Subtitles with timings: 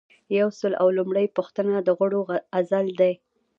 [0.39, 2.21] یو سل او لومړۍ پوښتنه د غړو
[2.57, 3.13] عزل دی.